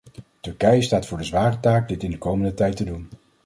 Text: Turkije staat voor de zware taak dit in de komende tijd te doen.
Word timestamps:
Turkije 0.41 0.81
staat 0.81 1.05
voor 1.05 1.17
de 1.17 1.23
zware 1.23 1.59
taak 1.59 1.87
dit 1.87 2.03
in 2.03 2.11
de 2.11 2.17
komende 2.17 2.53
tijd 2.53 2.75
te 2.75 2.83
doen. 2.83 3.09